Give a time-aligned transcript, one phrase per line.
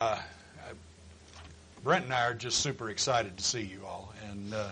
[0.00, 0.18] Uh,
[1.84, 4.68] Brent and I are just super excited to see you all and uh,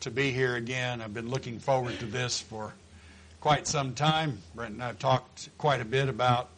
[0.00, 1.00] to be here again.
[1.00, 2.74] I've been looking forward to this for
[3.40, 4.36] quite some time.
[4.54, 6.50] Brent and I have talked quite a bit about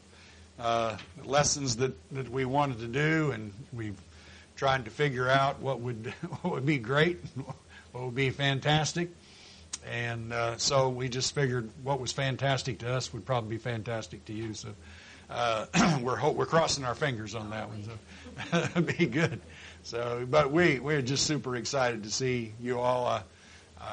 [0.58, 4.00] uh, lessons that, that we wanted to do, and we've
[4.56, 6.06] tried to figure out what would
[6.42, 7.20] what would be great,
[7.92, 9.08] what would be fantastic.
[9.88, 14.24] And uh, so we just figured what was fantastic to us would probably be fantastic
[14.24, 14.52] to you.
[14.52, 14.70] So
[15.30, 15.66] uh,
[16.02, 17.84] we're ho- we're crossing our fingers on that one.
[17.84, 19.40] So be good.
[19.82, 23.06] So, but we we're just super excited to see you all.
[23.06, 23.22] Uh,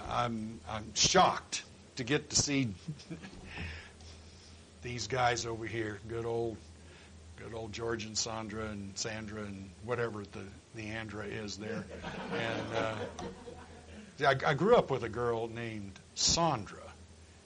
[0.10, 1.64] I'm I'm shocked
[1.98, 2.70] to get to see
[4.82, 6.00] these guys over here.
[6.08, 6.58] Good old
[7.38, 10.44] good old George and Sandra and Sandra and whatever the
[10.76, 11.86] the Andra is there.
[12.34, 16.82] And uh, I, I grew up with a girl named Sandra,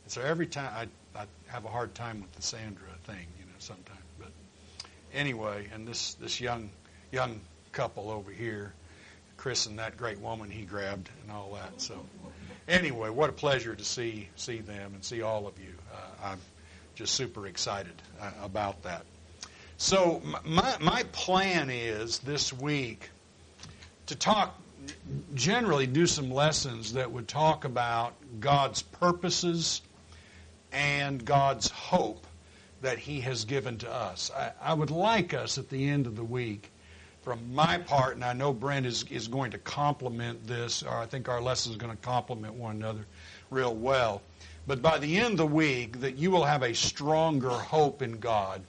[0.04, 0.72] and so every time
[1.16, 3.26] I I have a hard time with the Sandra thing
[3.60, 4.00] sometimes.
[4.18, 4.32] But
[5.14, 6.70] anyway, and this this young
[7.12, 7.40] young
[7.72, 8.74] couple over here,
[9.38, 11.80] Chris and that great woman he grabbed and all that.
[11.80, 12.06] So
[12.68, 15.74] anyway, what a pleasure to see see them and see all of you.
[15.94, 16.40] Uh, I'm
[16.96, 19.04] just super excited uh, about that.
[19.78, 23.10] So my my plan is this week
[24.08, 24.60] to talk
[25.34, 29.82] generally do some lessons that would talk about God's purposes
[30.72, 32.26] and God's hope
[32.82, 34.32] that He has given to us.
[34.36, 36.72] I, I, would like us at the end of the week,
[37.24, 41.06] from my part, and I know Brent is, is going to complement this, or I
[41.06, 43.06] think our lesson is going to complement one another
[43.50, 44.22] real well.
[44.68, 48.20] But by the end of the week, that you will have a stronger hope in
[48.20, 48.62] God,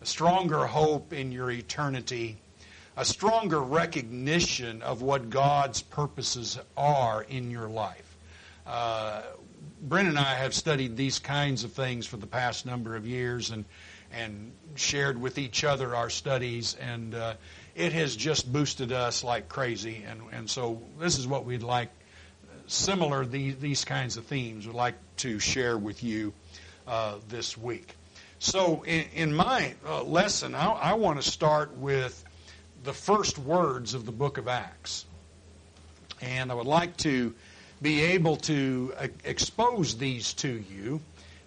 [0.00, 2.36] a stronger hope in your eternity,
[2.96, 8.16] a stronger recognition of what God's purposes are in your life.
[8.66, 9.22] Uh,
[9.82, 13.50] Brent and I have studied these kinds of things for the past number of years
[13.50, 13.64] and
[14.12, 17.34] and shared with each other our studies, and uh,
[17.74, 20.04] it has just boosted us like crazy.
[20.08, 21.90] And and so this is what we'd like,
[22.66, 26.32] similar these these kinds of themes, would like to share with you
[26.86, 27.94] uh, this week.
[28.38, 32.24] So in, in my uh, lesson, I, I want to start with
[32.82, 35.04] the first words of the book of Acts,
[36.20, 37.34] and I would like to
[37.82, 41.00] be able to uh, expose these to you,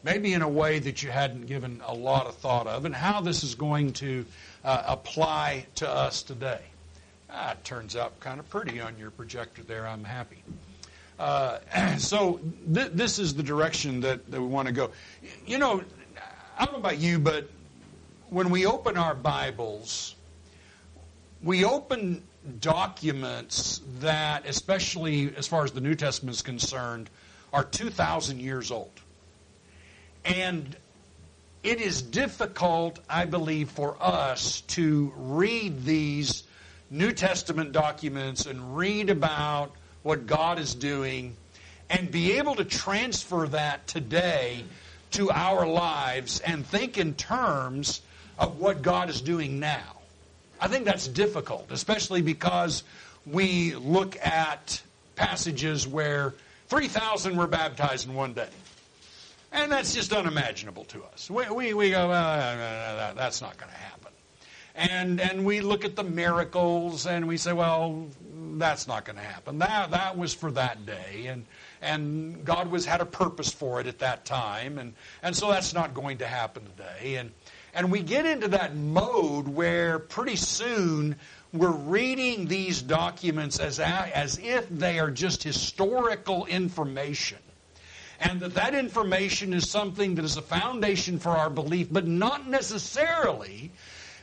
[0.03, 3.21] maybe in a way that you hadn't given a lot of thought of, and how
[3.21, 4.25] this is going to
[4.63, 6.61] uh, apply to us today.
[7.29, 9.87] Ah, it turns out kind of pretty on your projector there.
[9.87, 10.43] I'm happy.
[11.19, 11.59] Uh,
[11.97, 12.39] so
[12.73, 14.91] th- this is the direction that, that we want to go.
[15.45, 15.83] You know,
[16.57, 17.49] I don't know about you, but
[18.29, 20.15] when we open our Bibles,
[21.43, 22.23] we open
[22.59, 27.09] documents that, especially as far as the New Testament is concerned,
[27.51, 28.91] are 2,000 years old.
[30.25, 30.75] And
[31.63, 36.43] it is difficult, I believe, for us to read these
[36.89, 39.71] New Testament documents and read about
[40.03, 41.35] what God is doing
[41.89, 44.63] and be able to transfer that today
[45.11, 48.01] to our lives and think in terms
[48.37, 50.02] of what God is doing now.
[50.63, 52.83] I think that's difficult, especially because
[53.25, 54.81] we look at
[55.17, 56.33] passages where
[56.69, 58.47] 3,000 were baptized in one day.
[59.51, 61.29] And that's just unimaginable to us.
[61.29, 64.11] We, we, we go, well, that's not going to happen.
[64.73, 68.07] And, and we look at the miracles and we say, well,
[68.53, 69.59] that's not going to happen.
[69.59, 71.25] That, that was for that day.
[71.27, 71.45] And,
[71.81, 74.77] and God was, had a purpose for it at that time.
[74.77, 77.17] And, and so that's not going to happen today.
[77.17, 77.31] And,
[77.73, 81.15] and we get into that mode where pretty soon
[81.51, 87.37] we're reading these documents as, as if they are just historical information.
[88.19, 92.47] And that that information is something that is a foundation for our belief, but not
[92.47, 93.71] necessarily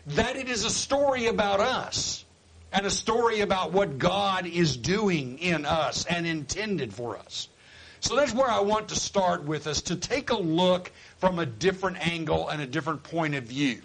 [0.06, 2.24] that it is a story about us
[2.72, 7.48] and a story about what God is doing in us and intended for us.
[8.00, 11.46] So that's where I want to start with us to take a look from a
[11.46, 13.82] different angle and a different point of view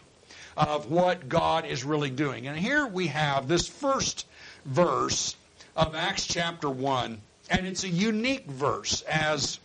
[0.55, 2.47] of what God is really doing.
[2.47, 4.25] And here we have this first
[4.65, 5.35] verse
[5.75, 9.59] of Acts chapter 1, and it's a unique verse as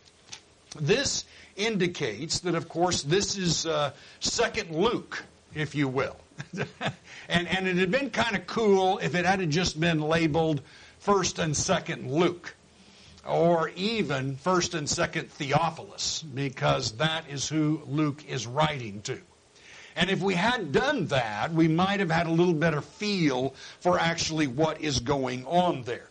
[0.78, 5.22] this indicates that, of course, this is uh, Second Luke,
[5.54, 6.16] if you will.
[7.28, 10.60] and, and it had been kind of cool if it had just been labeled
[10.98, 12.54] First and Second Luke
[13.30, 19.18] or even 1st and 2nd Theophilus, because that is who Luke is writing to.
[19.96, 23.98] And if we had done that, we might have had a little better feel for
[23.98, 26.08] actually what is going on there.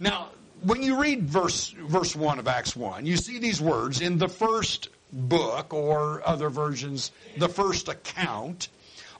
[0.00, 0.30] Now,
[0.62, 4.28] when you read verse, verse 1 of Acts 1, you see these words in the
[4.28, 8.68] first book, or other versions, the first account,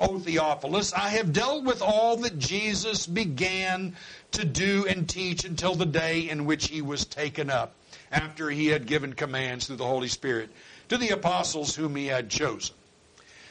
[0.02, 3.94] O Theophilus, I have dealt with all that Jesus began
[4.32, 7.74] to do and teach until the day in which he was taken up,
[8.10, 10.50] after he had given commands through the Holy Spirit
[10.88, 12.74] to the apostles whom he had chosen.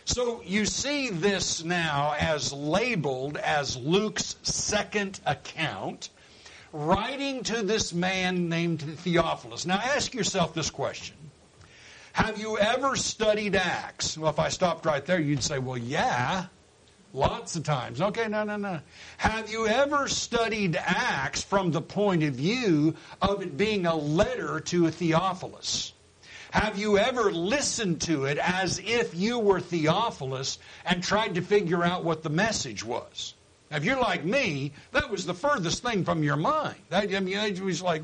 [0.03, 6.09] So you see this now as labeled as Luke's second account,
[6.74, 9.65] writing to this man named Theophilus.
[9.65, 11.15] Now ask yourself this question.
[12.13, 14.18] Have you ever studied Acts?
[14.18, 16.46] Well, if I stopped right there, you'd say, well, yeah,
[17.13, 18.02] lots of times.
[18.02, 18.81] Okay, no, no, no.
[19.18, 24.60] Have you ever studied Acts from the point of view of it being a letter
[24.60, 25.94] to a Theophilus?
[26.52, 31.84] Have you ever listened to it as if you were Theophilus and tried to figure
[31.84, 33.36] out what the message was?
[33.69, 36.75] Now, if you're like me, that was the furthest thing from your mind.
[36.92, 38.04] I mean, it was like,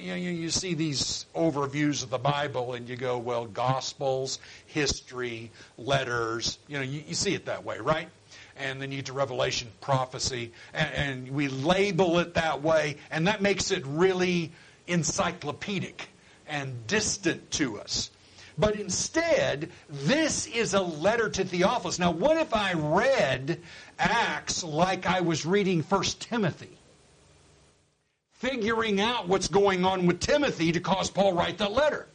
[0.00, 5.50] you, know, you see these overviews of the Bible and you go, well, Gospels, history,
[5.76, 8.08] letters, you know, you, you see it that way, right?
[8.56, 13.26] And then you get to Revelation, prophecy, and, and we label it that way, and
[13.26, 14.52] that makes it really
[14.86, 16.08] encyclopedic
[16.46, 18.10] and distant to us.
[18.58, 21.98] But instead, this is a letter to Theophilus.
[21.98, 23.60] Now, what if I read
[23.98, 26.79] Acts like I was reading 1 Timothy?
[28.40, 32.06] Figuring out what's going on with Timothy to cause Paul write that letter.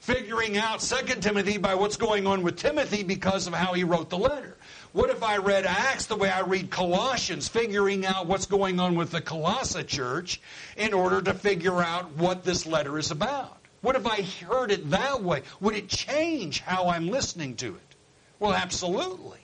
[0.00, 4.10] Figuring out 2 Timothy by what's going on with Timothy because of how he wrote
[4.10, 4.56] the letter.
[4.92, 8.96] What if I read Acts the way I read Colossians, figuring out what's going on
[8.96, 10.42] with the Colossae church
[10.76, 13.56] in order to figure out what this letter is about?
[13.80, 15.42] What if I heard it that way?
[15.60, 17.94] Would it change how I'm listening to it?
[18.38, 19.38] Well, absolutely.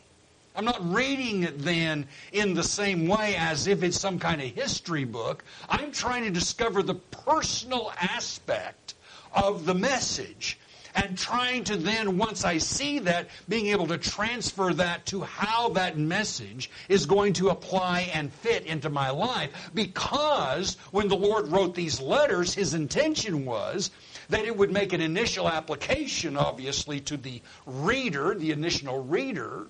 [0.55, 4.49] I'm not reading it then in the same way as if it's some kind of
[4.49, 5.45] history book.
[5.69, 8.95] I'm trying to discover the personal aspect
[9.35, 10.59] of the message
[10.95, 15.71] and trying to then, once I see that, being able to transfer that to how
[15.71, 19.71] that message is going to apply and fit into my life.
[19.73, 23.91] Because when the Lord wrote these letters, His intention was
[24.29, 29.69] that it would make an initial application, obviously, to the reader, the initial reader,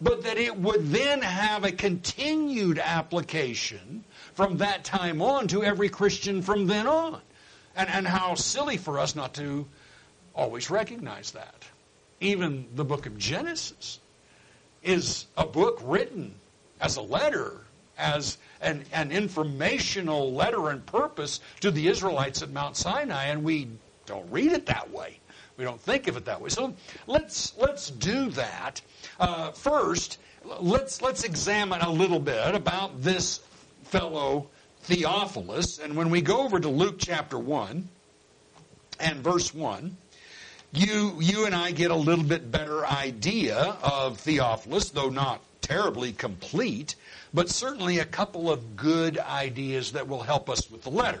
[0.00, 4.04] but that it would then have a continued application
[4.34, 7.20] from that time on to every Christian from then on.
[7.76, 9.66] And, and how silly for us not to
[10.34, 11.64] always recognize that.
[12.20, 14.00] Even the book of Genesis
[14.82, 16.34] is a book written
[16.80, 17.52] as a letter,
[17.96, 23.68] as an, an informational letter and purpose to the Israelites at Mount Sinai, and we
[24.06, 25.18] don't read it that way.
[25.58, 26.50] We don't think of it that way.
[26.50, 26.72] So
[27.08, 28.80] let's let's do that
[29.18, 30.18] uh, first,
[30.60, 33.40] let's let's examine a little bit about this
[33.82, 34.46] fellow
[34.82, 37.88] Theophilus, and when we go over to Luke chapter one
[39.00, 39.96] and verse one,
[40.72, 46.12] you you and I get a little bit better idea of Theophilus, though not terribly
[46.12, 46.94] complete,
[47.34, 51.20] but certainly a couple of good ideas that will help us with the letter.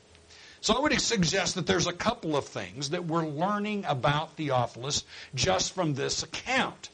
[0.61, 5.03] So I would suggest that there's a couple of things that we're learning about Theophilus
[5.33, 6.89] just from this account.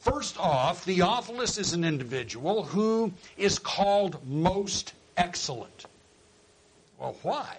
[0.00, 5.86] First off, Theophilus is an individual who is called most excellent.
[6.98, 7.56] Well, why?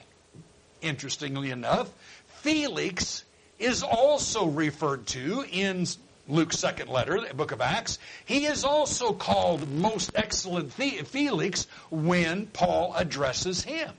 [0.82, 1.90] Interestingly enough,
[2.28, 3.24] Felix
[3.58, 5.88] is also referred to in
[6.28, 7.98] Luke's second letter, the book of Acts.
[8.24, 13.94] He is also called most excellent Felix when Paul addresses him.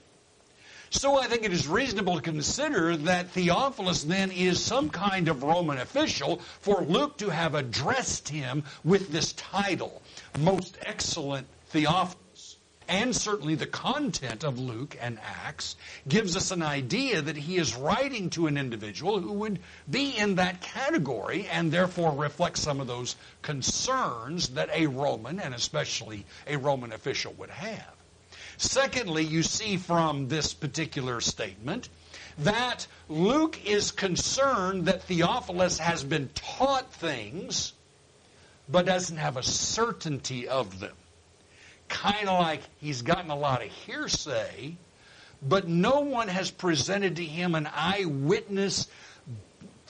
[0.93, 5.45] So I think it is reasonable to consider that Theophilus then is some kind of
[5.45, 10.03] Roman official for Luke to have addressed him with this title,
[10.41, 12.57] Most Excellent Theophilus.
[12.89, 15.77] And certainly the content of Luke and Acts
[16.09, 20.35] gives us an idea that he is writing to an individual who would be in
[20.35, 26.57] that category and therefore reflect some of those concerns that a Roman and especially a
[26.57, 28.00] Roman official would have.
[28.61, 31.89] Secondly, you see from this particular statement
[32.41, 37.73] that Luke is concerned that Theophilus has been taught things
[38.69, 40.95] but doesn't have a certainty of them.
[41.89, 44.77] Kind of like he's gotten a lot of hearsay,
[45.43, 48.89] but no one has presented to him an eyewitness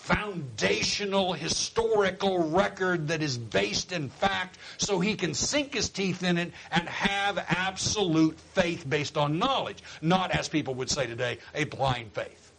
[0.00, 6.38] foundational historical record that is based in fact so he can sink his teeth in
[6.38, 11.64] it and have absolute faith based on knowledge, not as people would say today, a
[11.64, 12.52] blind faith.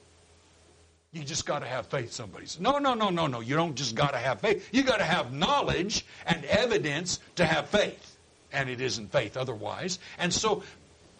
[1.13, 2.62] You just got to have faith, somebody says.
[2.62, 3.41] No, no, no, no, no.
[3.41, 4.69] You don't just got to have faith.
[4.71, 8.17] You got to have knowledge and evidence to have faith.
[8.53, 10.00] And it isn't faith otherwise.
[10.17, 10.63] And so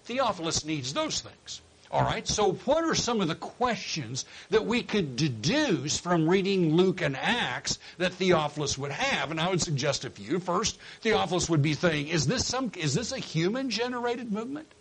[0.06, 1.62] Theophilus needs those things.
[1.92, 6.74] All right, so what are some of the questions that we could deduce from reading
[6.74, 9.30] Luke and Acts that Theophilus would have?
[9.30, 10.40] And I would suggest a few.
[10.40, 14.72] First, Theophilus would be saying, is this some is this a human generated movement?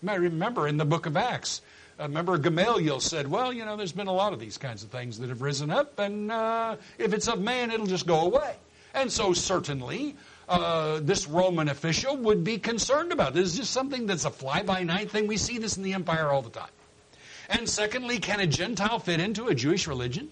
[0.00, 1.60] You might remember in the book of Acts,
[1.98, 4.90] uh, remember Gamaliel said, well, you know, there's been a lot of these kinds of
[4.90, 8.54] things that have risen up, and uh, if it's of man, it'll just go away.
[8.94, 10.14] And so certainly
[10.48, 13.34] uh, this Roman official would be concerned about.
[13.34, 15.26] This is just something that's a fly by night thing.
[15.26, 16.70] We see this in the empire all the time.
[17.48, 20.30] And secondly, can a Gentile fit into a Jewish religion?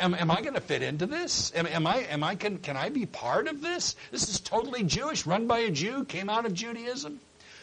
[0.00, 1.52] Am, am I going to fit into this?
[1.54, 1.98] Am, am, I?
[2.10, 2.34] Am I?
[2.34, 3.94] Can, can I be part of this?
[4.10, 7.20] This is totally Jewish, run by a Jew, came out of Judaism.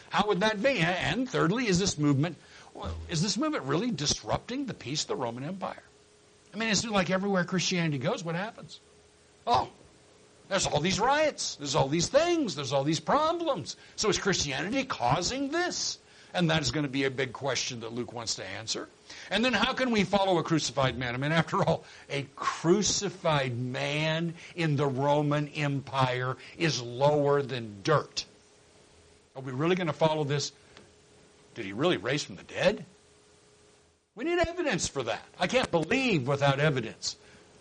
[0.08, 0.78] How would that be?
[0.78, 2.36] And thirdly, is this movement?
[3.10, 5.82] Is this movement really disrupting the peace of the Roman Empire?
[6.54, 8.80] I mean, it's like everywhere Christianity goes, what happens?
[9.46, 9.68] Oh,
[10.48, 11.56] there's all these riots.
[11.56, 12.54] There's all these things.
[12.54, 13.76] There's all these problems.
[13.96, 15.98] So is Christianity causing this?
[16.34, 18.88] And that is going to be a big question that Luke wants to answer.
[19.30, 21.14] And then how can we follow a crucified man?
[21.14, 28.26] I mean, after all, a crucified man in the Roman Empire is lower than dirt.
[29.34, 30.52] Are we really going to follow this?
[31.54, 32.84] Did he really raise from the dead?
[34.14, 35.22] We need evidence for that.
[35.40, 37.16] I can't believe without evidence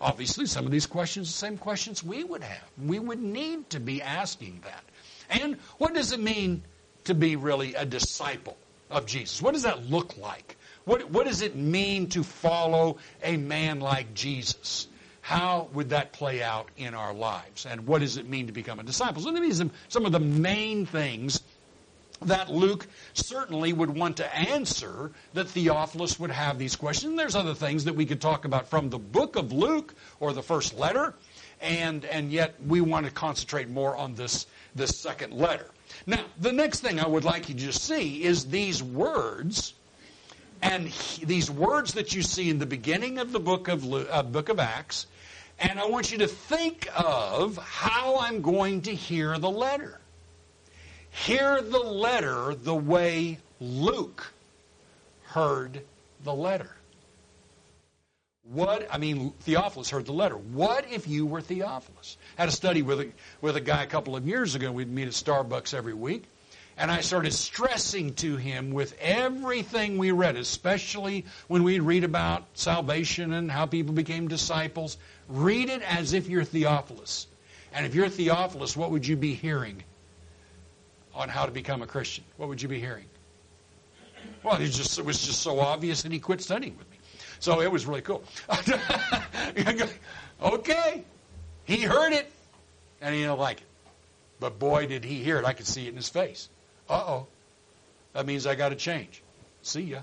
[0.05, 2.63] obviously some of these questions, the same questions we would have.
[2.81, 4.83] We would need to be asking that.
[5.31, 6.61] And what does it mean
[7.05, 8.55] to be really a disciple
[8.91, 9.41] of Jesus?
[9.41, 10.57] What does that look like?
[10.85, 14.87] What, what does it mean to follow a man like Jesus?
[15.21, 17.65] How would that play out in our lives?
[17.65, 19.23] And what does it mean to become a disciple?
[19.23, 21.41] So these are some of the main things
[22.21, 27.17] that Luke certainly would want to answer, that Theophilus would have these questions.
[27.17, 30.43] There's other things that we could talk about from the book of Luke or the
[30.43, 31.13] first letter,
[31.61, 35.69] and, and yet we want to concentrate more on this, this second letter.
[36.07, 39.73] Now, the next thing I would like you to see is these words,
[40.61, 44.23] and he, these words that you see in the beginning of the book of, uh,
[44.23, 45.07] book of Acts,
[45.59, 49.99] and I want you to think of how I'm going to hear the letter.
[51.15, 54.33] Hear the letter the way Luke
[55.23, 55.81] heard
[56.23, 56.69] the letter.
[58.43, 60.35] What, I mean, Theophilus heard the letter.
[60.35, 62.17] What if you were Theophilus?
[62.37, 64.71] I had a study with a, with a guy a couple of years ago.
[64.71, 66.25] We'd meet at Starbucks every week.
[66.77, 72.43] And I started stressing to him with everything we read, especially when we read about
[72.53, 74.97] salvation and how people became disciples.
[75.29, 77.27] Read it as if you're Theophilus.
[77.73, 79.81] And if you're Theophilus, what would you be hearing?
[81.15, 83.05] On how to become a Christian, what would you be hearing?
[84.43, 86.97] Well, it, just, it was just so obvious and he quit studying with me.
[87.39, 88.23] So it was really cool.
[90.41, 91.03] okay.
[91.65, 92.31] He heard it,
[93.01, 93.67] and he didn't like it.
[94.39, 95.45] But boy, did he hear it.
[95.45, 96.49] I could see it in his face.
[96.89, 97.27] Uh-oh.
[98.13, 99.21] That means I got to change.
[99.61, 99.99] See ya.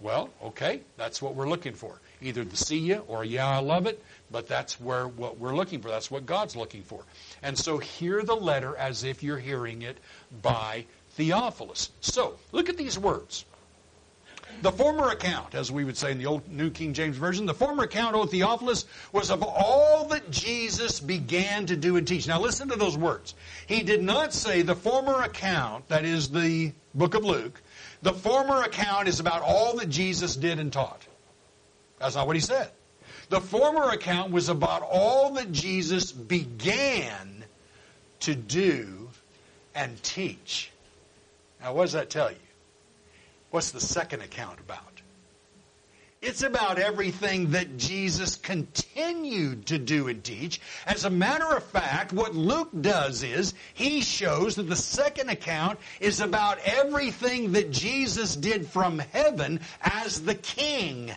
[0.00, 0.80] Well, okay.
[0.96, 2.00] That's what we're looking for.
[2.20, 4.02] Either the see ya or yeah, I love it.
[4.30, 5.88] But that's where what we're looking for.
[5.88, 7.02] That's what God's looking for.
[7.42, 9.98] And so hear the letter as if you're hearing it
[10.42, 11.90] by Theophilus.
[12.00, 13.44] So, look at these words.
[14.60, 17.54] The former account, as we would say in the old New King James Version, the
[17.54, 22.26] former account, O Theophilus, was of all that Jesus began to do and teach.
[22.26, 23.34] Now listen to those words.
[23.66, 27.60] He did not say the former account, that is the book of Luke,
[28.02, 31.06] the former account is about all that Jesus did and taught.
[32.00, 32.70] That's not what he said.
[33.28, 37.44] The former account was about all that Jesus began
[38.20, 39.10] to do
[39.74, 40.70] and teach.
[41.60, 42.38] Now, what does that tell you?
[43.50, 44.82] What's the second account about?
[46.20, 50.60] It's about everything that Jesus continued to do and teach.
[50.84, 55.78] As a matter of fact, what Luke does is he shows that the second account
[56.00, 61.12] is about everything that Jesus did from heaven as the king.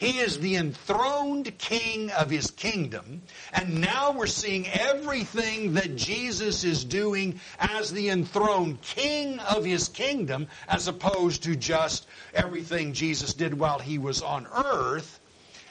[0.00, 3.20] He is the enthroned king of his kingdom.
[3.52, 9.90] And now we're seeing everything that Jesus is doing as the enthroned king of his
[9.90, 15.20] kingdom, as opposed to just everything Jesus did while he was on earth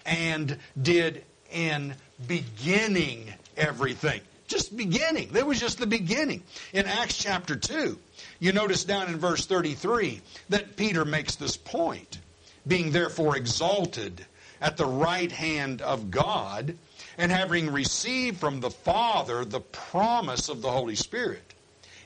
[0.05, 1.95] and did in
[2.27, 4.21] beginning everything.
[4.47, 5.29] Just beginning.
[5.31, 6.43] That was just the beginning.
[6.71, 7.97] In Acts chapter 2,
[8.39, 12.19] you notice down in verse 33 that Peter makes this point
[12.67, 14.25] being therefore exalted
[14.61, 16.77] at the right hand of God,
[17.17, 21.53] and having received from the Father the promise of the Holy Spirit.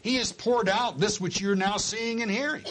[0.01, 2.65] He has poured out this which you're now seeing and hearing.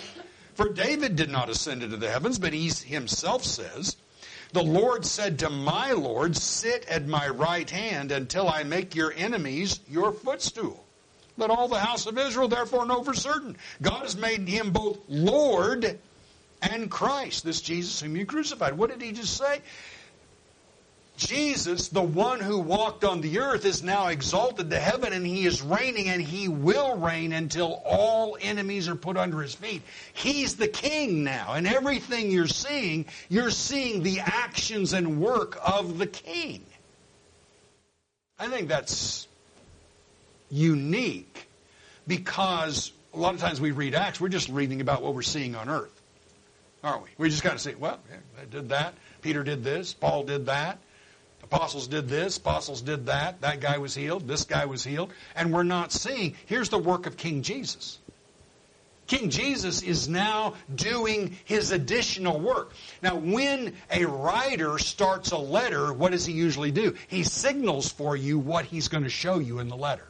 [0.55, 3.97] For David did not ascend into the heavens, but he himself says,
[4.53, 9.13] The Lord said to my Lord, Sit at my right hand until I make your
[9.17, 10.85] enemies your footstool.
[11.39, 14.99] Let all the house of Israel therefore know for certain God has made him both
[15.09, 15.99] Lord
[16.63, 18.79] and Christ, this Jesus whom you crucified.
[18.79, 19.61] What did he just say?
[21.17, 25.45] Jesus, the one who walked on the earth, is now exalted to heaven and he
[25.45, 29.83] is reigning and he will reign until all enemies are put under his feet.
[30.15, 31.53] He's the king now.
[31.53, 36.65] And everything you're seeing, you're seeing the actions and work of the king.
[38.39, 39.29] I think that's
[40.51, 41.47] unique
[42.07, 45.55] because a lot of times we read Acts, we're just reading about what we're seeing
[45.55, 46.02] on earth.
[46.83, 47.11] Aren't we?
[47.19, 48.01] We just kind of say, well,
[48.39, 48.95] they did that.
[49.21, 49.95] Peter did this.
[49.95, 50.79] Paul did that.
[51.43, 55.53] Apostles did this, apostles did that, that guy was healed, this guy was healed, and
[55.53, 56.35] we're not seeing.
[56.47, 57.99] Here's the work of King Jesus.
[59.07, 62.73] King Jesus is now doing his additional work.
[63.03, 66.95] Now, when a writer starts a letter, what does he usually do?
[67.09, 70.07] He signals for you what he's going to show you in the letter.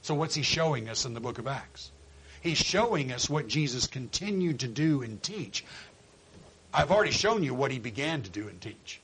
[0.00, 1.92] So, what's he showing us in the book of Acts?
[2.46, 5.64] He's showing us what Jesus continued to do and teach.
[6.72, 9.00] I've already shown you what he began to do and teach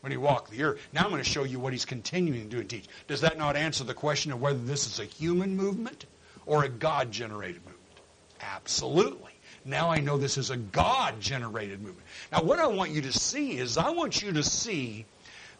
[0.00, 0.80] when he walked the earth.
[0.92, 2.86] Now I'm going to show you what he's continuing to do and teach.
[3.08, 6.06] Does that not answer the question of whether this is a human movement
[6.46, 8.00] or a God generated movement?
[8.40, 9.32] Absolutely.
[9.66, 12.06] Now I know this is a God generated movement.
[12.32, 15.04] Now, what I want you to see is I want you to see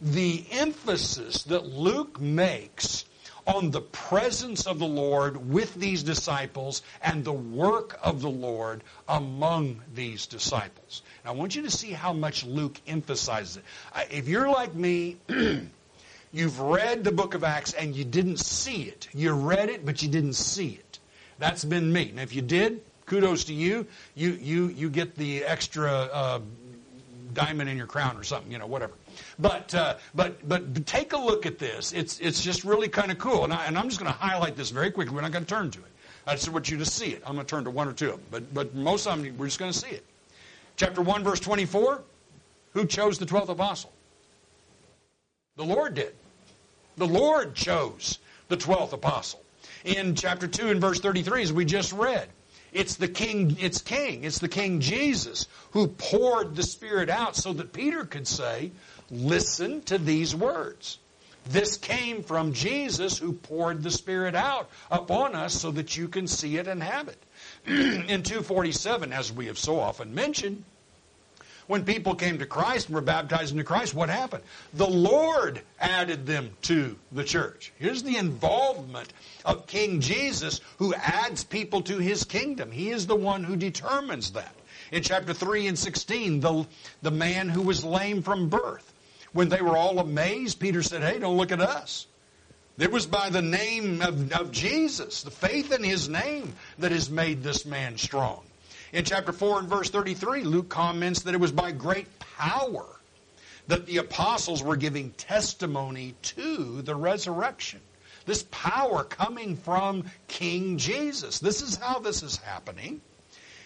[0.00, 3.04] the emphasis that Luke makes
[3.46, 8.82] on the presence of the Lord with these disciples and the work of the Lord
[9.08, 11.02] among these disciples.
[11.24, 13.64] I want you to see how much Luke emphasizes it.
[14.10, 15.16] If you're like me,
[16.32, 19.08] you've read the book of Acts and you didn't see it.
[19.12, 20.98] You read it, but you didn't see it.
[21.38, 22.10] That's been me.
[22.10, 23.86] And if you did, kudos to you.
[24.14, 26.40] You you you get the extra uh,
[27.32, 28.94] diamond in your crown or something, you know, whatever.
[29.38, 31.92] But uh, but but take a look at this.
[31.92, 33.44] It's it's just really kind of cool.
[33.44, 35.14] And, I, and I'm just going to highlight this very quickly.
[35.14, 35.92] We're not going to turn to it.
[36.26, 37.22] I just want you to see it.
[37.26, 39.36] I'm going to turn to one or two of them, but but most of them
[39.38, 40.04] we're just going to see it.
[40.76, 42.02] Chapter 1, verse 24.
[42.74, 43.90] Who chose the 12th apostle?
[45.56, 46.14] The Lord did.
[46.98, 49.42] The Lord chose the 12th apostle.
[49.84, 52.28] In chapter 2 and verse 33, as we just read,
[52.72, 57.54] it's the king, it's king, it's the king Jesus who poured the Spirit out so
[57.54, 58.72] that Peter could say,
[59.10, 60.98] listen to these words.
[61.48, 66.26] This came from Jesus who poured the Spirit out upon us so that you can
[66.26, 67.22] see it and have it.
[67.66, 70.64] in 247, as we have so often mentioned,
[71.66, 74.44] when people came to Christ and were baptized into Christ, what happened?
[74.74, 77.72] The Lord added them to the church.
[77.78, 79.12] Here's the involvement
[79.44, 82.70] of King Jesus who adds people to his kingdom.
[82.70, 84.54] He is the one who determines that.
[84.92, 86.66] In chapter 3 and 16, the,
[87.02, 88.85] the man who was lame from birth,
[89.36, 92.06] when they were all amazed, Peter said, Hey, don't look at us.
[92.78, 97.10] It was by the name of, of Jesus, the faith in his name, that has
[97.10, 98.42] made this man strong.
[98.92, 102.86] In chapter 4 and verse 33, Luke comments that it was by great power
[103.68, 107.80] that the apostles were giving testimony to the resurrection.
[108.26, 111.38] This power coming from King Jesus.
[111.38, 113.00] This is how this is happening.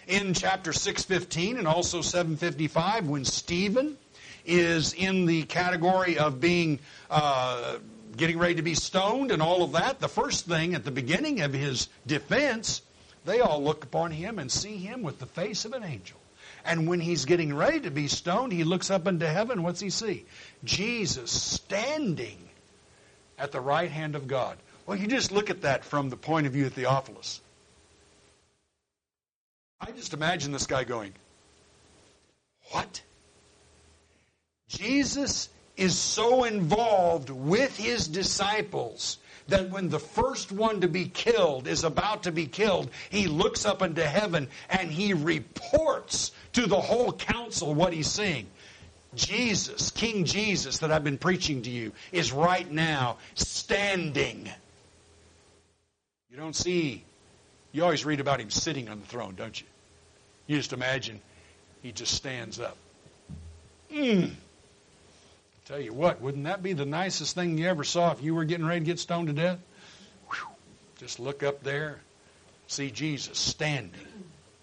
[0.07, 3.97] In chapter 615 and also 755, when Stephen
[4.45, 7.77] is in the category of being uh,
[8.17, 11.41] getting ready to be stoned and all of that, the first thing at the beginning
[11.41, 12.81] of his defense,
[13.25, 16.17] they all look upon him and see him with the face of an angel.
[16.63, 19.63] And when he's getting ready to be stoned, he looks up into heaven.
[19.63, 20.25] What's he see?
[20.63, 22.37] Jesus standing
[23.39, 24.57] at the right hand of God.
[24.85, 27.41] Well, you just look at that from the point of view of Theophilus.
[29.79, 31.13] I just imagine this guy going,
[32.71, 33.01] What?
[34.77, 41.67] Jesus is so involved with his disciples that when the first one to be killed
[41.67, 46.79] is about to be killed, he looks up into heaven and he reports to the
[46.79, 48.47] whole council what he's seeing.
[49.13, 54.49] Jesus, King Jesus, that I've been preaching to you, is right now standing.
[56.29, 57.03] You don't see,
[57.73, 59.67] you always read about him sitting on the throne, don't you?
[60.47, 61.19] You just imagine
[61.81, 62.77] he just stands up.
[63.91, 64.31] Mm.
[65.71, 68.43] Tell you what, wouldn't that be the nicest thing you ever saw if you were
[68.43, 69.57] getting ready to get stoned to death?
[70.29, 70.49] Whew.
[70.97, 72.01] Just look up there,
[72.67, 74.05] see Jesus standing.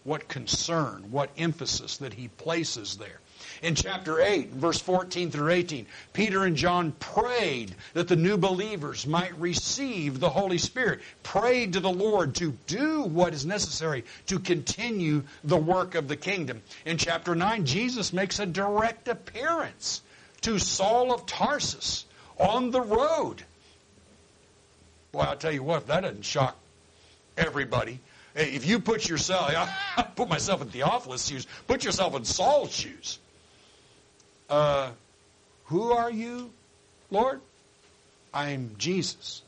[0.04, 3.20] What concern, what emphasis that he places there.
[3.62, 9.06] In chapter 8, verse 14 through 18, Peter and John prayed that the new believers
[9.06, 14.38] might receive the Holy Spirit, prayed to the Lord to do what is necessary to
[14.38, 16.60] continue the work of the kingdom.
[16.84, 20.02] In chapter 9, Jesus makes a direct appearance
[20.42, 22.04] to Saul of Tarsus
[22.38, 23.42] on the road.
[25.12, 26.56] Boy, I'll tell you what, that doesn't shock
[27.36, 28.00] everybody,
[28.34, 29.52] if you put yourself,
[29.96, 33.18] I put myself in Theophilus' shoes, put yourself in Saul's shoes.
[34.48, 34.90] Uh,
[35.64, 36.50] who are you,
[37.10, 37.40] Lord?
[38.32, 39.42] I'm Jesus.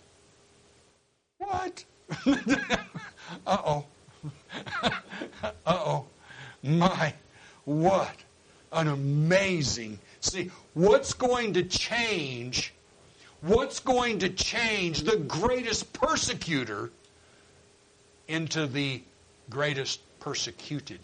[1.38, 1.84] What?
[2.26, 2.36] uh
[3.46, 3.84] oh.
[4.82, 6.04] uh oh.
[6.62, 7.14] My,
[7.64, 8.14] what
[8.72, 9.98] an amazing.
[10.20, 12.74] See, what's going to change?
[13.40, 16.90] What's going to change the greatest persecutor
[18.28, 19.02] into the
[19.48, 21.00] greatest persecuted?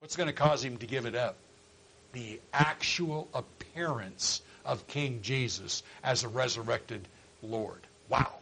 [0.00, 1.36] What's going to cause him to give it up?
[2.12, 7.08] The actual appearance of King Jesus as a resurrected
[7.42, 7.80] Lord.
[8.08, 8.37] Wow.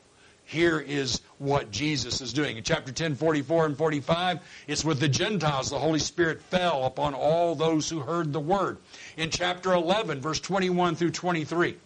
[0.47, 2.57] Here is what Jesus is doing.
[2.57, 5.71] In chapter 10, 44 and 45, it's with the Gentiles.
[5.71, 8.79] The Holy Spirit fell upon all those who heard the word.
[9.17, 11.77] In chapter 11, verse 21 through 23,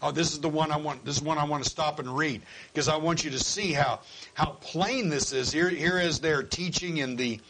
[0.00, 1.04] Oh, this is the one I want.
[1.04, 3.72] This is one I want to stop and read because I want you to see
[3.72, 4.00] how
[4.34, 5.50] how plain this is.
[5.50, 7.40] Here, here is their teaching in the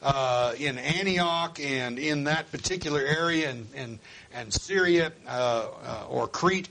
[0.00, 3.98] uh, in Antioch and in that particular area and and,
[4.32, 6.68] and Syria uh, uh, or Crete.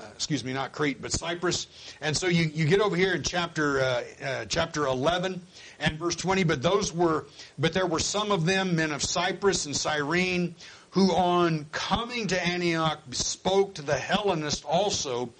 [0.00, 1.66] Uh, excuse me, not Crete, but Cyprus.
[2.00, 5.42] And so you, you get over here in chapter uh, uh, chapter 11
[5.78, 6.44] and verse 20.
[6.44, 7.26] But those were,
[7.58, 10.54] but there were some of them, men of Cyprus and Cyrene,
[10.90, 15.30] who on coming to Antioch spoke to the Hellenists also,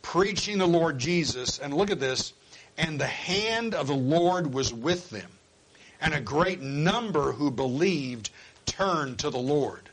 [0.00, 1.58] preaching the Lord Jesus.
[1.58, 2.32] And look at this.
[2.78, 5.30] And the hand of the Lord was with them.
[6.00, 8.30] And a great number who believed
[8.64, 9.85] turned to the Lord.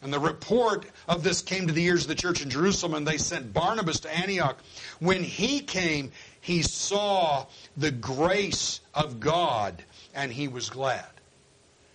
[0.00, 3.06] And the report of this came to the ears of the church in Jerusalem, and
[3.06, 4.58] they sent Barnabas to Antioch.
[5.00, 9.82] When he came, he saw the grace of God,
[10.14, 11.06] and he was glad.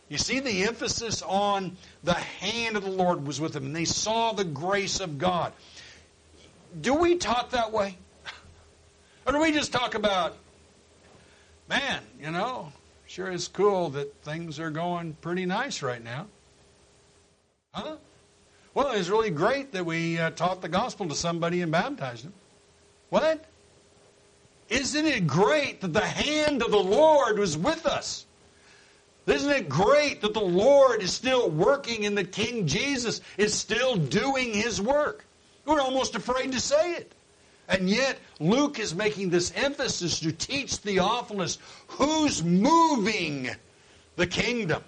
[0.10, 3.86] You see the emphasis on the hand of the Lord was with them, and they
[3.86, 5.54] saw the grace of God.
[6.80, 7.98] Do we talk that way?
[9.26, 10.36] Or do we just talk about,
[11.70, 12.74] man, you know,
[13.08, 16.28] sure is cool that things are going pretty nice right now?
[17.74, 17.96] Huh?
[18.74, 22.34] Well, it's really great that we uh, taught the gospel to somebody and baptized them.
[23.10, 23.46] What?
[24.70, 28.26] Isn't it great that the hand of the Lord was with us?
[29.26, 33.96] Isn't it great that the Lord is still working and the King Jesus is still
[33.96, 35.26] doing his work?
[35.66, 37.14] We're almost afraid to say it.
[37.70, 41.58] And yet, Luke is making this emphasis to teach Theophilus
[41.88, 43.50] who's moving
[44.18, 44.84] the kingdom,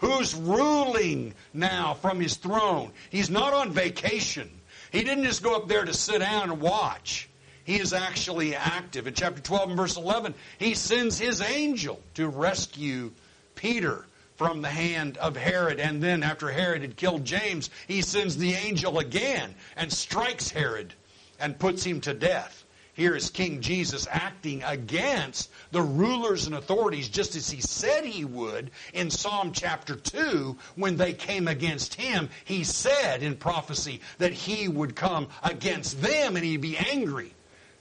[0.00, 2.90] who's ruling now from his throne.
[3.10, 4.50] He's not on vacation.
[4.92, 7.28] He didn't just go up there to sit down and watch.
[7.64, 9.06] He is actually active.
[9.06, 13.12] In chapter 12 and verse 11, he sends his angel to rescue
[13.54, 15.78] Peter from the hand of Herod.
[15.78, 20.94] And then, after Herod had killed James, he sends the angel again and strikes Herod
[21.38, 22.59] and puts him to death.
[23.00, 28.26] Here is King Jesus acting against the rulers and authorities just as he said he
[28.26, 32.28] would in Psalm chapter 2 when they came against him.
[32.44, 37.32] He said in prophecy that he would come against them and he'd be angry.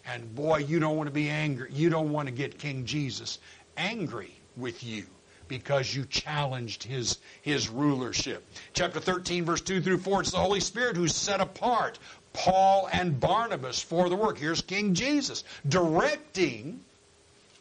[0.05, 1.69] And boy, you don't want to be angry.
[1.73, 3.39] You don't want to get King Jesus
[3.75, 5.05] angry with you
[5.49, 8.45] because you challenged his, his rulership.
[8.71, 11.99] Chapter 13, verse 2 through 4, it's the Holy Spirit who's set apart
[12.33, 14.37] Paul and Barnabas for the work.
[14.37, 16.79] Here's King Jesus directing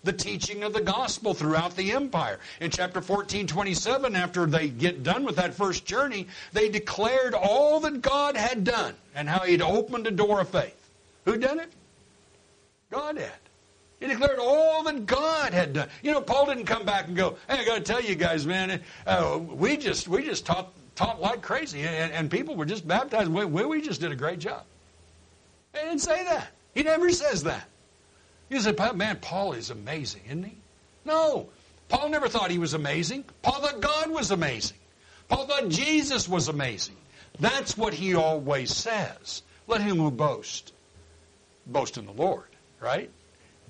[0.04, 2.38] the teaching of the gospel throughout the empire.
[2.60, 7.80] In chapter 14, 27, after they get done with that first journey, they declared all
[7.80, 10.90] that God had done and how he'd opened a door of faith.
[11.24, 11.72] Who done it?
[12.90, 13.32] God had.
[14.00, 15.88] He declared all that God had done.
[16.02, 18.46] You know, Paul didn't come back and go, "Hey, I got to tell you guys,
[18.46, 22.86] man, uh, we just we just taught taught like crazy, and, and people were just
[22.86, 23.30] baptized.
[23.30, 24.64] We, we just did a great job."
[25.72, 26.48] He didn't say that.
[26.74, 27.68] He never says that.
[28.48, 30.56] He said, "Man, Paul is amazing, isn't he?"
[31.04, 31.48] No,
[31.88, 33.24] Paul never thought he was amazing.
[33.42, 34.76] Paul thought God was amazing.
[35.28, 36.96] Paul thought Jesus was amazing.
[37.38, 39.42] That's what he always says.
[39.68, 40.72] Let him who boast
[41.68, 42.48] boast in the Lord,
[42.80, 43.10] right?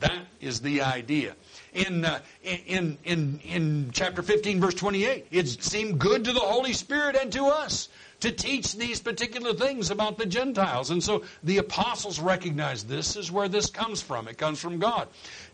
[0.01, 1.35] That is the idea.
[1.75, 6.73] In, uh, in, in, in chapter 15, verse 28, it seemed good to the Holy
[6.73, 7.89] Spirit and to us
[8.21, 10.91] to teach these particular things about the Gentiles.
[10.91, 14.29] And so the apostles recognized this is where this comes from.
[14.29, 15.09] It comes from God.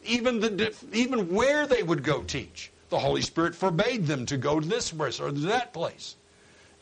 [0.05, 4.61] Even, the, even where they would go teach, the Holy Spirit forbade them to go
[4.61, 6.17] to this place or that place.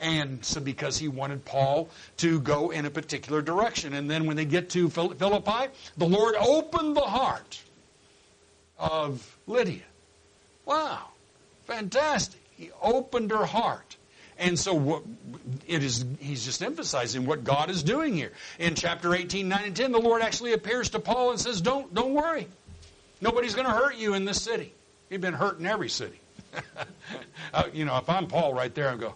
[0.01, 3.95] And so because he wanted Paul to go in a particular direction.
[3.95, 7.61] And then when they get to Philippi, the Lord opened the heart
[8.83, 9.83] of Lydia.
[10.67, 11.09] Wow,
[11.65, 12.41] fantastic.
[12.57, 13.97] He opened her heart.
[14.39, 15.05] And so what
[15.69, 18.33] it is he's just emphasizing what God is doing here.
[18.59, 21.95] In chapter 18, 9 and 10, the Lord actually appears to Paul and says, Don't
[21.95, 22.49] don't worry.
[23.21, 24.73] Nobody's going to hurt you in this city.
[25.09, 26.19] You've been hurt in every city.
[27.55, 29.15] uh, you know, if I'm Paul right there, I go,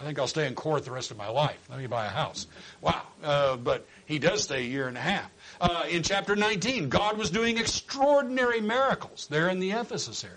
[0.00, 1.58] I think I'll stay in Corinth the rest of my life.
[1.68, 2.46] Let me buy a house.
[2.80, 3.02] Wow.
[3.22, 5.30] Uh, but he does stay a year and a half.
[5.60, 10.36] Uh, in chapter 19, God was doing extraordinary miracles there in the Ephesus area.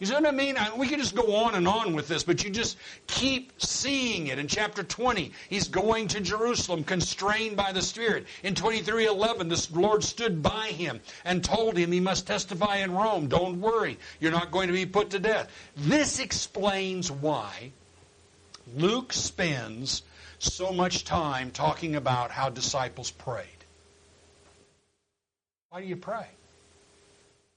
[0.00, 0.56] You see what I mean?
[0.76, 2.76] We could just go on and on with this, but you just
[3.06, 4.40] keep seeing it.
[4.40, 8.26] In chapter 20, he's going to Jerusalem, constrained by the Spirit.
[8.42, 13.28] In 23:11, the Lord stood by him and told him he must testify in Rome.
[13.28, 15.48] Don't worry, you're not going to be put to death.
[15.76, 17.70] This explains why
[18.76, 20.02] Luke spends
[20.40, 23.46] so much time talking about how disciples prayed.
[25.74, 26.28] Why do you pray?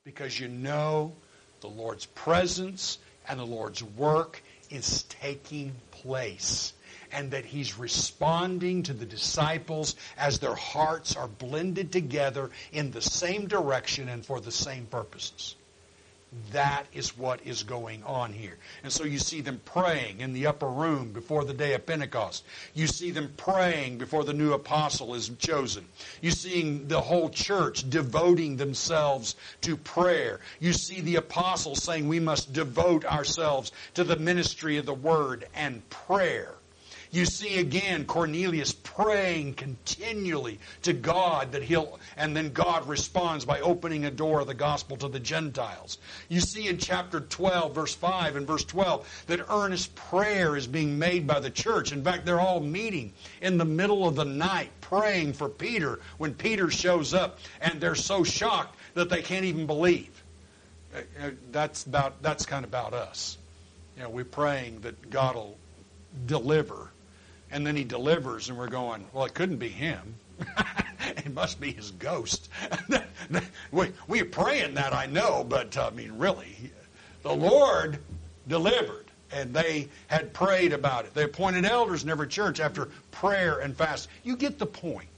[0.04, 1.14] Because you know
[1.62, 2.98] the Lord's presence
[3.30, 6.74] and the Lord's work is taking place.
[7.12, 13.04] And that He's responding to the disciples as their hearts are blended together in the
[13.04, 15.56] same direction and for the same purposes.
[16.52, 18.58] That is what is going on here.
[18.84, 22.44] And so you see them praying in the upper room before the day of Pentecost.
[22.74, 25.86] You see them praying before the new apostle is chosen.
[26.22, 30.42] You see the whole church devoting themselves to prayer.
[30.60, 35.48] You see the apostles saying we must devote ourselves to the ministry of the word
[35.56, 36.57] and prayer.
[37.12, 43.62] You see again Cornelius praying continually to God that he'll, and then God responds by
[43.62, 46.00] opening a door of the gospel to the Gentiles.
[46.28, 51.00] You see in chapter 12, verse 5 and verse 12, that earnest prayer is being
[51.00, 51.92] made by the church.
[51.92, 56.34] In fact, they're all meeting in the middle of the night praying for Peter when
[56.34, 60.24] Peter shows up, and they're so shocked that they can't even believe.
[60.94, 63.38] Uh, uh, that's about that's kind of about us.
[63.96, 65.58] You know, we're praying that God will
[66.26, 66.90] deliver
[67.52, 70.16] and then he delivers, and we're going, well, it couldn't be him.
[71.00, 72.50] it must be his ghost.
[73.72, 76.72] we, we're praying that, I know, but uh, I mean, really,
[77.24, 78.00] the Lord
[78.48, 81.14] delivered, and they had prayed about it.
[81.14, 84.10] They appointed elders in every church after prayer and fast.
[84.24, 85.17] You get the point.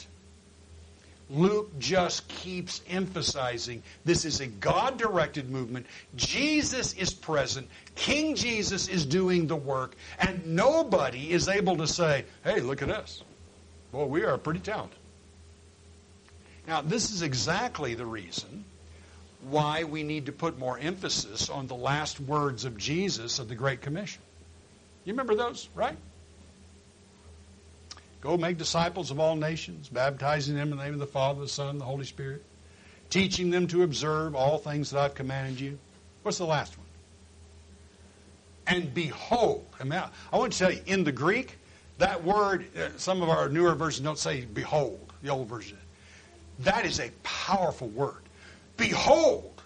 [1.29, 5.85] Luke just keeps emphasizing this is a God directed movement.
[6.15, 7.67] Jesus is present.
[7.95, 9.95] King Jesus is doing the work.
[10.19, 13.23] And nobody is able to say, hey, look at us.
[13.91, 14.97] Boy, we are pretty talented.
[16.67, 18.65] Now, this is exactly the reason
[19.41, 23.55] why we need to put more emphasis on the last words of Jesus of the
[23.55, 24.21] Great Commission.
[25.05, 25.95] You remember those, right?
[28.21, 31.47] Go make disciples of all nations, baptizing them in the name of the Father, the
[31.47, 32.43] Son, and the Holy Spirit,
[33.09, 35.79] teaching them to observe all things that I've commanded you.
[36.23, 36.87] What's the last one?
[38.67, 41.57] And behold, I, I want to tell you, in the Greek,
[41.97, 45.77] that word, uh, some of our newer versions don't say behold, the old version.
[46.59, 48.21] That is a powerful word.
[48.77, 49.59] Behold.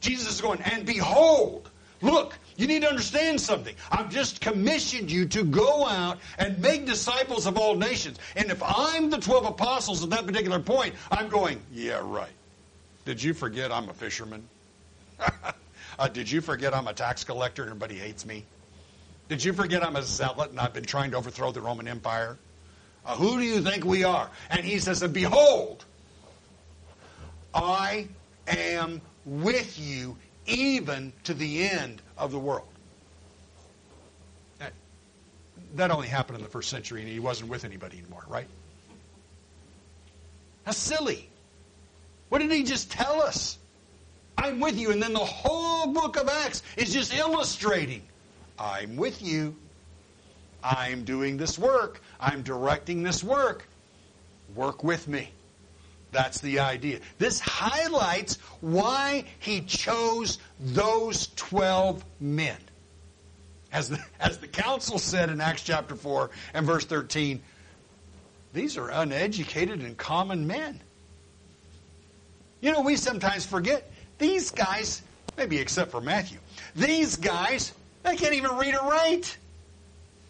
[0.00, 1.70] Jesus is going, and behold,
[2.04, 3.74] look, you need to understand something.
[3.90, 8.18] I've just commissioned you to go out and make disciples of all nations.
[8.36, 12.30] And if I'm the 12 apostles at that particular point, I'm going, yeah, right.
[13.04, 14.46] Did you forget I'm a fisherman?
[15.98, 18.44] uh, did you forget I'm a tax collector and everybody hates me?
[19.28, 22.38] Did you forget I'm a zealot and I've been trying to overthrow the Roman Empire?
[23.06, 24.30] Uh, who do you think we are?
[24.50, 25.84] And he says, and Behold,
[27.52, 28.08] I
[28.46, 32.68] am with you even to the end of the world.
[35.76, 38.46] That only happened in the first century, and he wasn't with anybody anymore, right?
[40.64, 41.28] How silly.
[42.28, 43.58] What did he just tell us?
[44.38, 44.92] I'm with you.
[44.92, 48.02] And then the whole book of Acts is just illustrating
[48.58, 49.56] I'm with you.
[50.62, 52.00] I'm doing this work.
[52.20, 53.66] I'm directing this work.
[54.54, 55.30] Work with me.
[56.14, 57.00] That's the idea.
[57.18, 62.56] This highlights why he chose those 12 men.
[63.72, 67.42] As the, as the council said in Acts chapter 4 and verse 13,
[68.52, 70.80] these are uneducated and common men.
[72.60, 75.02] You know, we sometimes forget these guys,
[75.36, 76.38] maybe except for Matthew,
[76.76, 77.72] these guys,
[78.04, 79.36] they can't even read or write.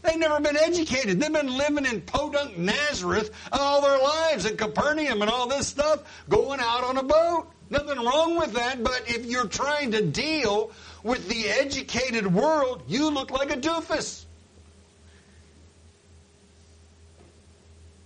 [0.04, 1.18] They've never been educated.
[1.18, 6.02] They've been living in podunk Nazareth all their lives at Capernaum and all this stuff,
[6.28, 7.50] going out on a boat.
[7.70, 10.70] Nothing wrong with that, but if you're trying to deal
[11.02, 14.26] with the educated world, you look like a doofus.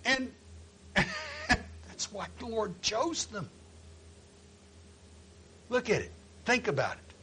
[0.04, 0.30] And
[0.94, 3.50] that's why the Lord chose them.
[5.68, 6.12] Look at it.
[6.44, 7.14] Think about it.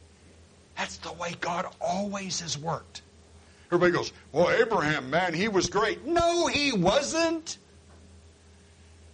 [0.76, 3.00] That's the way God always has worked.
[3.66, 6.04] Everybody goes, Well, Abraham, man, he was great.
[6.06, 7.58] No, he wasn't.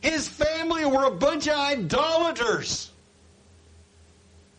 [0.01, 2.91] His family were a bunch of idolaters.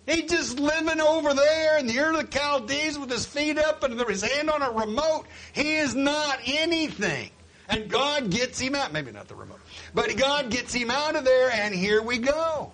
[0.06, 3.84] He's just living over there in the Ur of the Chaldees with his feet up
[3.84, 5.26] and his hand on a remote.
[5.54, 7.30] He is not anything.
[7.70, 8.92] And God gets him out.
[8.92, 9.60] Maybe not the remote.
[9.94, 12.72] But God gets him out of there, and here we go.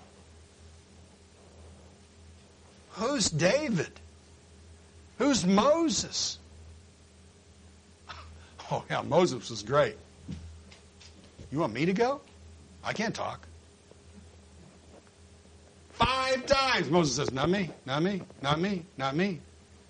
[2.94, 3.92] Who's David?
[5.20, 6.39] Who's Moses?
[8.72, 9.96] Oh, yeah, Moses was great.
[11.52, 12.22] You want me to go?
[12.84, 13.48] I can't talk.
[15.94, 19.40] Five times Moses says, Not me, not me, not me, not me.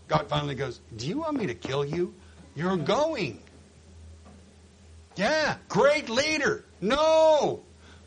[0.07, 2.13] God finally goes, Do you want me to kill you?
[2.55, 3.39] You're going.
[5.17, 6.63] Yeah, great leader.
[6.79, 7.61] No.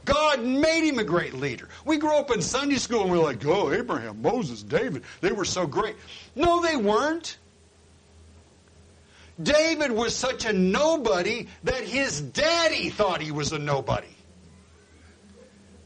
[0.04, 1.68] God made him a great leader.
[1.85, 5.30] We grew up in Sunday school and we are like, oh, Abraham, Moses, David, they
[5.30, 5.94] were so great.
[6.35, 7.37] No, they weren't.
[9.42, 14.14] David was such a nobody that his daddy thought he was a nobody.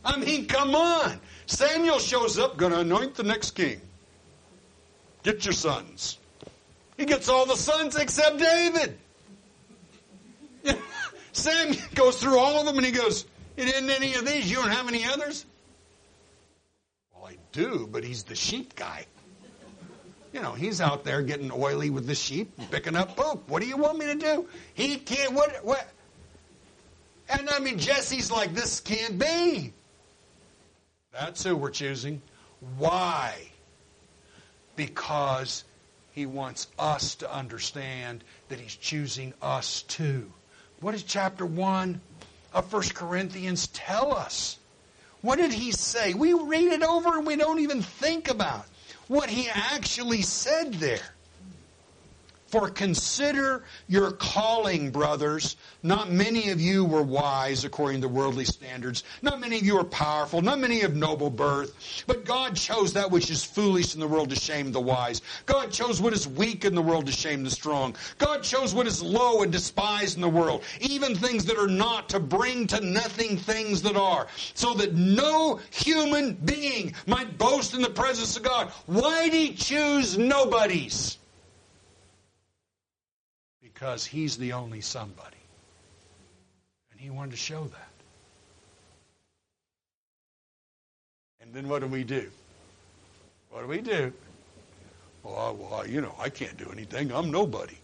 [0.05, 1.21] I mean, come on.
[1.47, 3.81] Samuel shows up, going to anoint the next king.
[5.23, 6.19] Get your sons.
[6.97, 8.99] He gets all the sons except David.
[11.33, 14.49] Samuel goes through all of them and he goes, It isn't any of these.
[14.51, 15.45] You don't have any others?
[17.15, 19.07] Well, I do, but he's the sheep guy.
[20.33, 23.49] You know, he's out there getting oily with the sheep, picking up poop.
[23.49, 24.49] What do you want me to do?
[24.75, 25.87] He can't, what, what?
[27.29, 29.73] And I mean, Jesse's like, This can't be.
[31.13, 32.21] That's who we're choosing.
[32.77, 33.35] Why?
[34.77, 35.65] Because
[36.13, 40.31] he wants us to understand that he's choosing us too.
[40.81, 42.01] What does chapter 1
[42.53, 44.59] of 1 Corinthians tell us?
[45.23, 46.15] What did he say?
[46.15, 48.67] We read it over and we don't even think about
[49.09, 51.16] what he actually said there.
[52.49, 55.57] For consider your calling, brothers.
[55.83, 59.03] Not many of you were wise according to worldly standards.
[59.21, 60.41] Not many of you are powerful.
[60.43, 62.05] Not many of noble birth.
[62.07, 65.23] But God chose that which is foolish in the world to shame the wise.
[65.47, 67.97] God chose what is weak in the world to shame the strong.
[68.19, 72.09] God chose what is low and despised in the world, even things that are not,
[72.11, 77.83] to bring to nothing things that are, so that no human being might boast in
[77.83, 78.71] the presence of God.
[78.87, 81.19] Why did he choose nobodies?
[83.77, 85.37] Because he's the only somebody.
[86.91, 87.89] And he wanted to show that.
[91.43, 92.31] And then what do we do?
[93.51, 94.15] What do we do?
[95.23, 97.13] Well, well, you know, I can't do anything.
[97.13, 97.77] I'm nobody.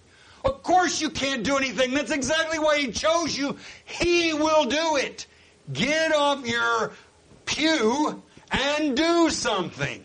[0.46, 1.92] Of course you can't do anything.
[1.92, 3.58] That's exactly why he chose you.
[3.84, 5.26] He will do it.
[5.74, 6.92] Get off your
[7.44, 10.02] pew and do something.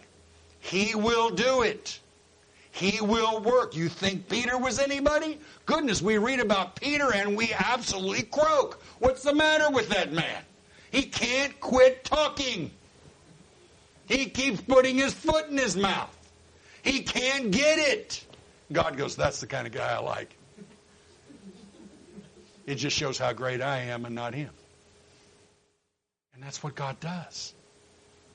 [0.59, 1.99] He will do it.
[2.77, 3.75] He will work.
[3.75, 5.39] You think Peter was anybody?
[5.65, 8.79] Goodness, we read about Peter and we absolutely croak.
[8.99, 10.43] What's the matter with that man?
[10.91, 12.69] He can't quit talking.
[14.05, 16.15] He keeps putting his foot in his mouth.
[16.83, 18.23] He can't get it.
[18.71, 20.35] God goes, That's the kind of guy I like.
[22.67, 24.51] It just shows how great I am and not him.
[26.35, 27.55] And that's what God does.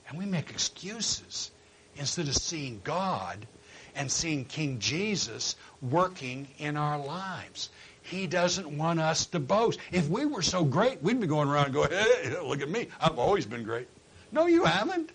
[0.08, 1.52] And we make excuses
[1.96, 3.46] instead of seeing God
[3.94, 7.70] and seeing King Jesus working in our lives.
[8.02, 9.78] He doesn't want us to boast.
[9.92, 12.88] If we were so great, we'd be going around going, hey, look at me.
[13.00, 13.88] I've always been great.
[14.32, 15.10] No, you haven't.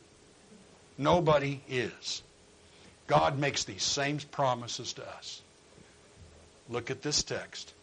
[0.98, 2.24] Nobody is.
[3.08, 5.42] God makes these same promises to us.
[6.70, 7.74] Look at this text.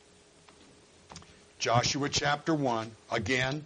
[1.59, 2.91] Joshua chapter 1.
[3.11, 3.65] Again,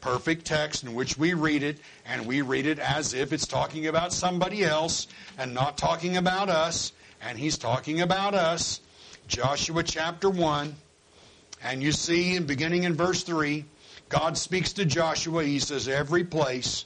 [0.00, 3.86] perfect text in which we read it, and we read it as if it's talking
[3.86, 5.06] about somebody else
[5.38, 8.80] and not talking about us, and he's talking about us.
[9.28, 10.74] Joshua chapter 1,
[11.62, 13.64] and you see, in beginning in verse 3,
[14.08, 15.44] God speaks to Joshua.
[15.44, 16.84] He says, Every place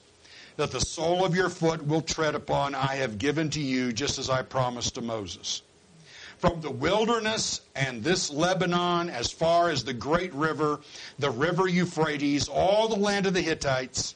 [0.57, 4.19] that the sole of your foot will tread upon, I have given to you, just
[4.19, 5.63] as I promised to Moses
[6.45, 10.79] from the wilderness and this Lebanon as far as the great river,
[11.19, 14.15] the river Euphrates, all the land of the Hittites,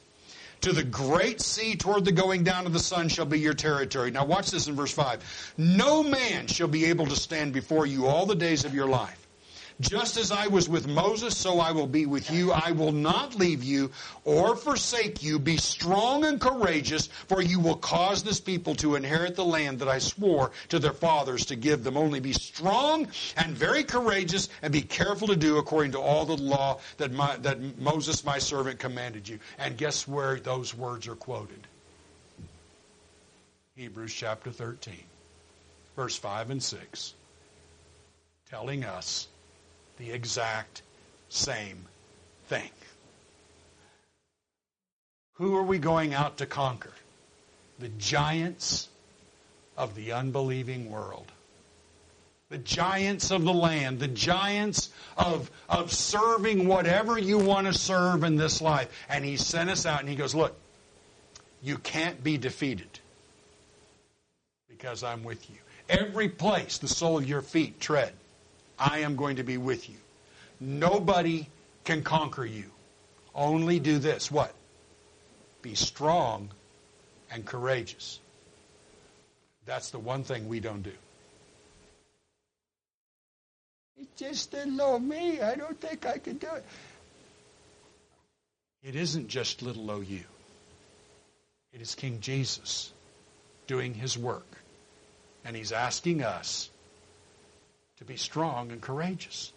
[0.61, 4.11] to the great sea toward the going down of the sun shall be your territory.
[4.11, 5.55] Now watch this in verse 5.
[5.57, 9.27] No man shall be able to stand before you all the days of your life.
[9.81, 12.51] Just as I was with Moses, so I will be with you.
[12.51, 13.91] I will not leave you
[14.25, 15.39] or forsake you.
[15.39, 19.87] Be strong and courageous, for you will cause this people to inherit the land that
[19.87, 21.95] I swore to their fathers to give them.
[21.95, 23.07] Only be strong
[23.37, 27.37] and very courageous, and be careful to do according to all the law that, my,
[27.37, 29.39] that Moses, my servant, commanded you.
[29.57, 31.67] And guess where those words are quoted?
[33.77, 34.93] Hebrews chapter 13,
[35.95, 37.13] verse 5 and 6,
[38.49, 39.29] telling us
[39.99, 40.81] the exact
[41.27, 41.85] same
[42.47, 42.71] thing.
[45.33, 46.91] Who are we going out to conquer?
[47.77, 48.89] The giants
[49.77, 51.31] of the unbelieving world.
[52.49, 58.23] The giants of the land, the giants of, of serving whatever you want to serve
[58.23, 58.89] in this life.
[59.07, 60.57] And he sent us out and he goes, Look,
[61.61, 62.99] you can't be defeated
[64.67, 65.57] because I'm with you.
[65.87, 68.13] Every place the sole of your feet tread,
[68.79, 69.97] I am going to be with you.
[70.59, 71.47] Nobody
[71.83, 72.65] can conquer you.
[73.35, 74.31] Only do this.
[74.31, 74.53] What?
[75.61, 76.49] Be strong
[77.31, 78.19] and courageous.
[79.65, 80.91] That's the one thing we don't do.
[83.97, 85.41] It's just little old me.
[85.41, 86.65] I don't think I can do it.
[88.81, 90.23] It isn't just little o you.
[91.73, 92.93] It is King Jesus
[93.67, 94.47] doing his work.
[95.45, 96.68] And he's asking us
[97.99, 99.51] to be strong and courageous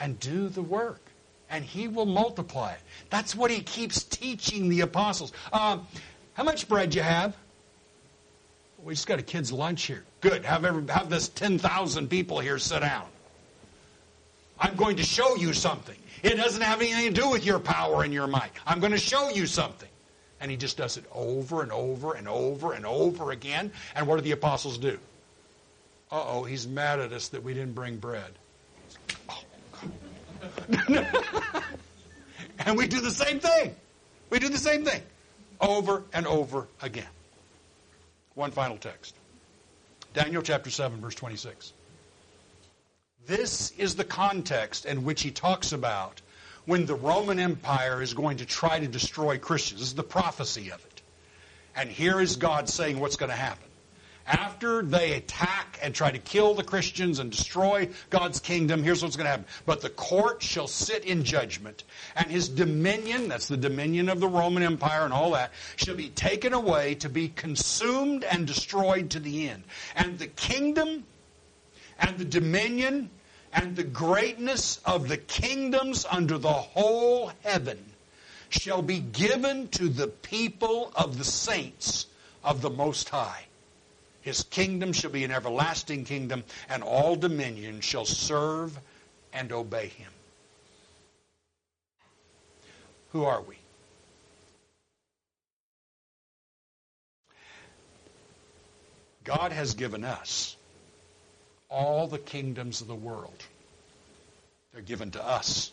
[0.00, 1.00] and do the work.
[1.48, 2.80] And he will multiply it.
[3.08, 5.32] That's what he keeps teaching the apostles.
[5.52, 5.86] Um,
[6.32, 7.36] how much bread you have?
[8.82, 10.04] We just got a kid's lunch here.
[10.20, 10.44] Good.
[10.44, 13.06] Have every, have this 10,000 people here sit down.
[14.58, 15.96] I'm going to show you something.
[16.22, 18.50] It doesn't have anything to do with your power and your might.
[18.66, 19.88] I'm going to show you something.
[20.40, 23.70] And he just does it over and over and over and over again.
[23.94, 24.98] And what do the apostles do?
[26.10, 28.30] Uh oh, he's mad at us that we didn't bring bread.
[29.28, 29.42] Oh,
[32.60, 33.74] and we do the same thing.
[34.30, 35.02] We do the same thing
[35.60, 37.08] over and over again.
[38.34, 39.14] One final text
[40.14, 41.72] Daniel chapter 7, verse 26.
[43.26, 46.22] This is the context in which he talks about
[46.66, 49.80] when the Roman Empire is going to try to destroy Christians.
[49.80, 51.02] This is the prophecy of it.
[51.74, 53.68] And here is God saying what's going to happen
[54.26, 59.16] after they attack and try to kill the Christians and destroy God's kingdom, here's what's
[59.16, 59.46] going to happen.
[59.64, 61.84] But the court shall sit in judgment,
[62.16, 66.08] and his dominion, that's the dominion of the Roman Empire and all that, shall be
[66.08, 69.64] taken away to be consumed and destroyed to the end.
[69.94, 71.04] And the kingdom
[71.98, 73.10] and the dominion
[73.52, 77.78] and the greatness of the kingdoms under the whole heaven
[78.48, 82.06] shall be given to the people of the saints
[82.44, 83.45] of the Most High.
[84.26, 88.76] His kingdom shall be an everlasting kingdom, and all dominion shall serve
[89.32, 90.10] and obey him.
[93.12, 93.56] Who are we?
[99.22, 100.56] God has given us
[101.68, 103.44] all the kingdoms of the world.
[104.72, 105.70] They're given to us.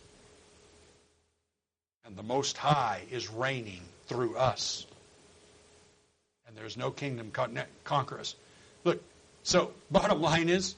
[2.06, 4.86] And the Most High is reigning through us.
[6.54, 7.32] And there's no kingdom
[7.84, 8.36] conquer us.
[8.84, 9.02] Look,
[9.42, 10.76] so bottom line is,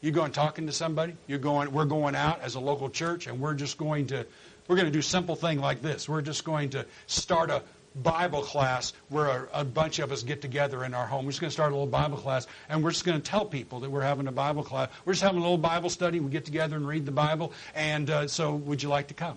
[0.00, 3.38] you going talking to somebody, you're going, we're going out as a local church, and
[3.38, 4.24] we're just going to,
[4.66, 6.08] we're going to do simple thing like this.
[6.08, 7.62] We're just going to start a
[7.96, 11.26] Bible class where a, a, bunch of us get together in our home.
[11.26, 13.44] We're just going to start a little Bible class, and we're just going to tell
[13.44, 14.88] people that we're having a Bible class.
[15.04, 16.18] We're just having a little Bible study.
[16.20, 19.36] We get together and read the Bible, and uh, so would you like to come?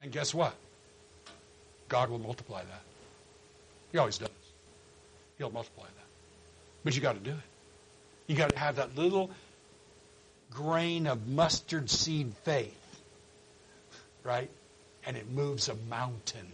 [0.00, 0.54] And guess what?
[1.88, 2.93] God will multiply that.
[3.94, 4.28] He always does.
[5.38, 6.06] He'll multiply that.
[6.82, 7.36] But you got to do it.
[8.26, 9.30] You got to have that little
[10.50, 13.00] grain of mustard seed faith,
[14.24, 14.50] right?
[15.06, 16.50] And it moves a mountain.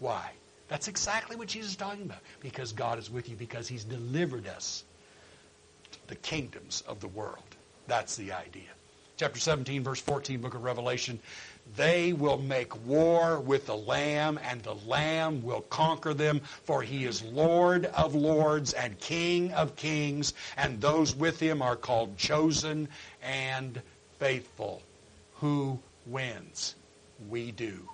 [0.00, 0.32] Why?
[0.68, 2.20] That's exactly what Jesus is talking about.
[2.40, 4.84] Because God is with you, because He's delivered us
[6.08, 7.56] the kingdoms of the world.
[7.86, 8.68] That's the idea.
[9.16, 11.20] Chapter 17, verse 14, book of Revelation.
[11.76, 17.04] They will make war with the Lamb, and the Lamb will conquer them, for he
[17.04, 22.88] is Lord of lords and King of kings, and those with him are called chosen
[23.22, 23.80] and
[24.18, 24.82] faithful.
[25.36, 26.74] Who wins?
[27.28, 27.88] We do.